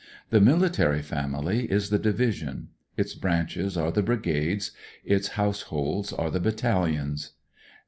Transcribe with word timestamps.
The 0.31 0.39
miUtary 0.39 1.03
family 1.03 1.71
is 1.71 1.91
the 1.91 1.99
division; 1.99 2.69
its 2.97 3.13
branches 3.13 3.77
are 3.77 3.91
the 3.91 4.01
brigades; 4.01 4.71
its 5.05 5.27
house 5.37 5.61
holds 5.69 6.11
are 6.11 6.31
the 6.31 6.39
battalions. 6.39 7.33